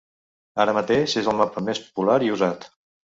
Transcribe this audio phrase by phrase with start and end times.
[0.63, 2.67] Ara mateix és el mapa més popular i usat.